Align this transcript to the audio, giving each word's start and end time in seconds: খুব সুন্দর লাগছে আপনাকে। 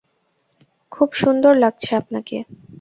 খুব 0.91 1.09
সুন্দর 1.13 1.53
লাগছে 1.55 1.91
আপনাকে। 2.01 2.37